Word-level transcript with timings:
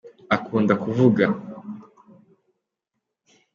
akunda 0.35 0.73
kuvuga 0.83 1.25